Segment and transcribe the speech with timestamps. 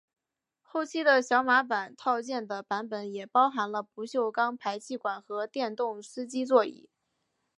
[0.63, 6.89] 后期的小马版套件的版本也包含了不锈钢排气管和电动司机座椅。